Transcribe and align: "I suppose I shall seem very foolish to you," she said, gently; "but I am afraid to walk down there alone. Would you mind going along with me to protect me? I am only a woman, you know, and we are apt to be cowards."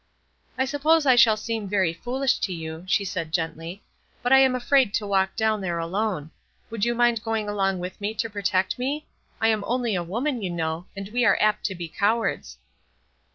"I 0.57 0.65
suppose 0.65 1.05
I 1.05 1.15
shall 1.15 1.37
seem 1.37 1.67
very 1.67 1.93
foolish 1.93 2.39
to 2.39 2.51
you," 2.51 2.85
she 2.87 3.05
said, 3.05 3.31
gently; 3.31 3.83
"but 4.23 4.33
I 4.33 4.39
am 4.39 4.55
afraid 4.55 4.95
to 4.95 5.05
walk 5.05 5.35
down 5.35 5.61
there 5.61 5.77
alone. 5.77 6.31
Would 6.71 6.83
you 6.85 6.95
mind 6.95 7.21
going 7.21 7.47
along 7.47 7.77
with 7.77 8.01
me 8.01 8.15
to 8.15 8.27
protect 8.27 8.79
me? 8.79 9.05
I 9.39 9.49
am 9.49 9.63
only 9.67 9.93
a 9.93 10.01
woman, 10.01 10.41
you 10.41 10.49
know, 10.49 10.87
and 10.95 11.07
we 11.09 11.23
are 11.23 11.37
apt 11.39 11.65
to 11.65 11.75
be 11.75 11.87
cowards." 11.87 12.57